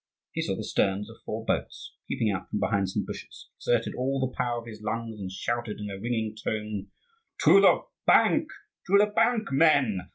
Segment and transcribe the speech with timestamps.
[0.31, 4.19] He saw the sterns of four boats peeping out from behind some bushes; exerted all
[4.19, 6.87] the power of his lungs, and shouted in a ringing tone,
[7.43, 8.49] "To the bank,
[8.87, 10.09] to the bank, men!